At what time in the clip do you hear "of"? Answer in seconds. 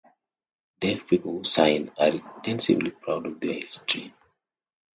3.27-3.39